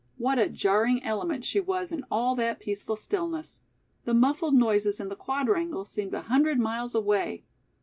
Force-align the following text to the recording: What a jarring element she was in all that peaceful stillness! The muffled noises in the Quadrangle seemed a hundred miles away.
What 0.17 0.39
a 0.39 0.49
jarring 0.49 1.03
element 1.03 1.45
she 1.45 1.59
was 1.59 1.91
in 1.91 2.03
all 2.09 2.33
that 2.37 2.59
peaceful 2.59 2.95
stillness! 2.95 3.61
The 4.05 4.15
muffled 4.15 4.55
noises 4.55 4.99
in 4.99 5.09
the 5.09 5.15
Quadrangle 5.15 5.85
seemed 5.85 6.15
a 6.15 6.21
hundred 6.21 6.59
miles 6.59 6.95
away. 6.95 7.43